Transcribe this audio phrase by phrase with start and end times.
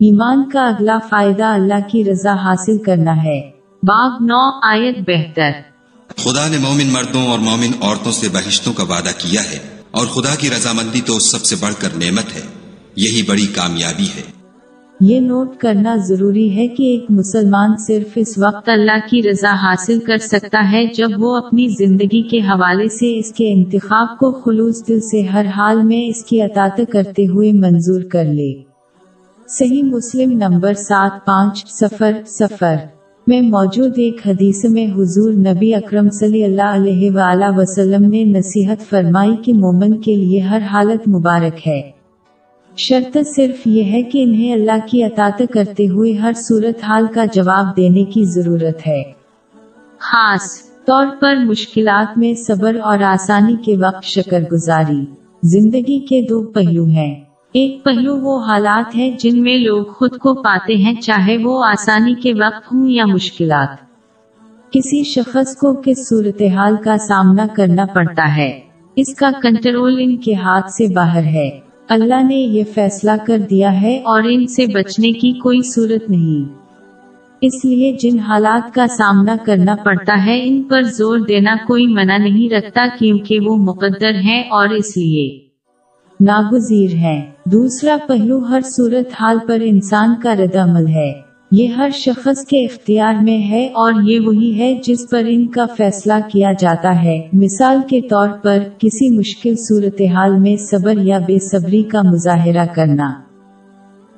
[0.00, 3.40] ایمان کا اگلا فائدہ اللہ کی رضا حاصل کرنا ہے۔
[3.82, 5.50] باب نو آیت بہتر۔
[6.16, 9.58] خدا نے مومن مردوں اور مومن عورتوں سے بہشتوں کا وعدہ کیا ہے
[9.90, 12.40] اور خدا کی رضامندی تو سب سے بڑھ کر نعمت ہے۔
[12.96, 14.22] یہی بڑی کامیابی ہے۔
[15.00, 20.00] یہ نوٹ کرنا ضروری ہے کہ ایک مسلمان صرف اس وقت اللہ کی رضا حاصل
[20.00, 24.88] کر سکتا ہے جب وہ اپنی زندگی کے حوالے سے اس کے انتخاب کو خلوص
[24.88, 28.69] دل سے ہر حال میں اس کی اطاعت کرتے ہوئے منظور کر لے۔
[29.52, 32.74] صحیح مسلم نمبر سات پانچ سفر سفر
[33.26, 38.90] میں موجود ایک حدیث میں حضور نبی اکرم صلی اللہ علیہ وآلہ وسلم نے نصیحت
[38.90, 41.90] فرمائی کہ مومن کے لیے ہر حالت مبارک ہے۔
[42.76, 47.24] شرط صرف یہ ہے کہ انہیں اللہ کی اطاعت کرتے ہوئے ہر صورت حال کا
[47.24, 49.02] جواب دینے کی ضرورت ہے۔
[49.98, 50.42] خاص
[50.84, 55.04] طور پر مشکلات میں صبر اور آسانی کے وقت شکر گزاری
[55.42, 60.34] زندگی کے دو پہلو ہیں۔ ایک پہلو وہ حالات ہیں جن میں لوگ خود کو
[60.34, 63.68] پاتے ہیں چاہے وہ آسانی کے وقت ہوں یا مشکلات۔
[64.70, 68.60] کسی شخص کو کس صورتحال کا سامنا کرنا پڑتا ہے؟
[68.96, 71.50] اس کا کنٹرول ان کے ہاتھ سے باہر ہے۔
[71.88, 76.54] اللہ نے یہ فیصلہ کر دیا ہے اور ان سے بچنے کی کوئی صورت نہیں۔
[77.40, 82.16] اس لیے جن حالات کا سامنا کرنا پڑتا ہے، ان پر زور دینا کوئی منع
[82.16, 85.49] نہیں رکھتا کیونکہ وہ مقدر ہیں اور اس لیے۔
[86.20, 91.12] ناگزیر ہے۔ دوسرا پہلو، ہر صورت حال پر انسان کا رد عمل ہے۔
[91.52, 95.66] یہ ہر شخص کے اختیار میں ہے اور یہ وہی ہے جس پر ان کا
[95.76, 101.38] فیصلہ کیا جاتا ہے۔ مثال کے طور پر، کسی مشکل صورتحال میں صبر یا بے
[101.38, 103.29] صبری کا مظاہرہ کرنا۔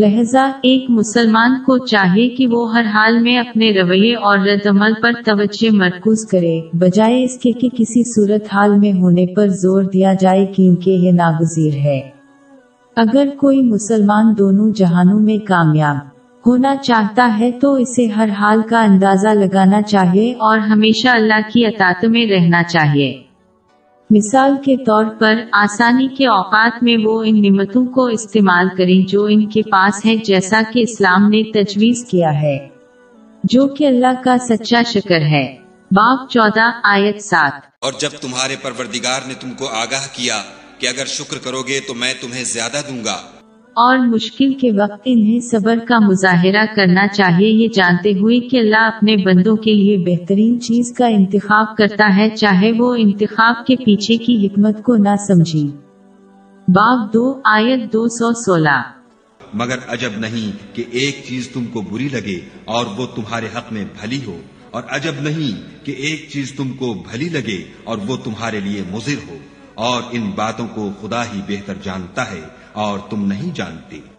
[0.00, 4.92] لہذا ایک مسلمان کو چاہیے کہ وہ ہر حال میں اپنے رویے اور رد عمل
[5.02, 9.82] پر توجہ مرکوز کرے۔ بجائے اس کے کہ کسی صورت حال میں ہونے پر زور
[9.82, 12.00] دیا جائے کیونکہ یہ ناگزیر ہے۔
[12.96, 15.96] اگر کوئی مسلمان دونوں جہانوں میں کامیاب
[16.46, 21.66] ہونا چاہتا ہے تو اسے ہر حال کا اندازہ لگانا چاہیے اور ہمیشہ اللہ کی
[21.66, 23.27] اطاعت میں رہنا چاہیے۔
[24.10, 29.24] مثال کے طور پر، آسانی کے اوقات میں وہ ان نعمتوں کو استعمال کریں جو
[29.24, 32.68] ان کے پاس ہے جیسا کہ اسلام نے تجویز کیا ہے،
[33.44, 35.56] جو کہ اللہ کا سچا شکر ہے۔
[35.90, 40.42] باب چودہ، آیت سات۔ اور جب تمہارے پروردگار نے تم کو آگاہ کیا
[40.78, 43.37] کہ اگر شکر کرو گے تو میں تمہیں زیادہ دوں گا۔
[43.78, 48.86] اور مشکل کے وقت انہیں صبر کا مظاہرہ کرنا چاہیے۔ یہ جانتے ہوئے کہ اللہ
[48.86, 54.16] اپنے بندوں کے لیے بہترین چیز کا انتخاب کرتا ہے، چاہے وہ انتخاب کے پیچھے
[54.16, 55.66] کی حکمت کو نہ سمجھی
[56.68, 58.80] باب دو، آیت دو سو سولہ۔
[59.54, 63.84] مگر عجب نہیں کہ ایک چیز تم کو بری لگے اور وہ تمہارے حق میں
[64.00, 64.36] بھلی ہو،
[64.70, 65.52] اور عجب نہیں
[65.86, 69.36] کہ ایک چیز تم کو بھلی لگے اور وہ تمہارے لیے مضر ہو۔
[69.78, 72.40] اور ان باتوں کو خدا ہی بہتر جانتا ہے
[72.72, 74.17] اور تم نہیں جانتے۔